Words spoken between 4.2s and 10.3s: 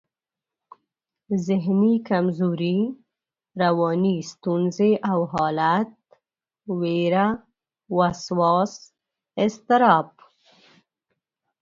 ستونزې او حالت، وېره، وسواس، اضطراب